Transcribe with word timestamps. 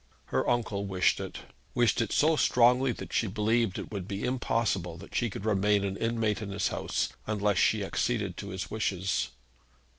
Her 0.33 0.49
uncle 0.49 0.87
wished 0.87 1.19
it, 1.19 1.41
wished 1.75 2.01
it 2.01 2.11
so 2.11 2.35
strongly 2.35 2.91
that 2.91 3.13
she 3.13 3.27
believed 3.27 3.77
it 3.77 3.91
would 3.91 4.07
be 4.07 4.23
impossible 4.23 4.97
that 4.97 5.13
she 5.13 5.29
could 5.29 5.45
remain 5.45 5.83
an 5.83 5.95
inmate 5.95 6.41
in 6.41 6.49
his 6.49 6.69
house, 6.69 7.09
unless 7.27 7.59
she 7.59 7.83
acceded 7.85 8.35
to 8.37 8.49
his 8.49 8.71
wishes. 8.71 9.29